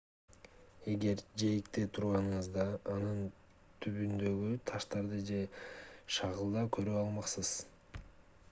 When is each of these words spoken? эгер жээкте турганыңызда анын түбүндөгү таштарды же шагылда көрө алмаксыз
эгер 0.91 1.19
жээкте 1.41 1.83
турганыңызда 1.97 2.65
анын 2.93 3.19
түбүндөгү 3.85 4.49
таштарды 4.71 5.21
же 5.29 5.43
шагылда 6.17 6.65
көрө 6.79 6.97
алмаксыз 7.05 7.53